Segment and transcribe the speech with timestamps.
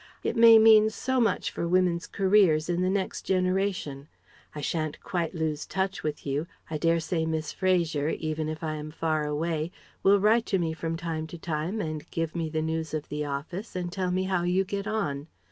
[0.23, 4.07] It may mean so much for women's careers in the next generation.
[4.55, 6.47] I shan't quite lose touch with you.
[6.71, 10.73] I dare say Miss Fraser, even if I am far away, will write to me
[10.73, 14.41] from time to time and give me news of the office and tell me how
[14.41, 15.27] you get on.